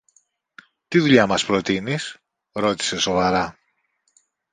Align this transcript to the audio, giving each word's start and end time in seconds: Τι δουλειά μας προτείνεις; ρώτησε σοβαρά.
Τι 0.87 0.99
δουλειά 0.99 1.27
μας 1.27 1.45
προτείνεις; 1.45 2.17
ρώτησε 2.51 2.99
σοβαρά. 2.99 3.57